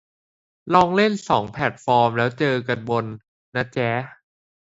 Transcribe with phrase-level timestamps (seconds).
[0.73, 3.05] ลองเล่นสองแพลตฟอร์มแล้วเจอกันบน
[3.55, 3.91] นะแจ้